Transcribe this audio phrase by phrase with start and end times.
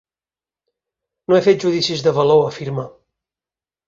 [1.31, 2.87] No he fet judicis de valor, afirma.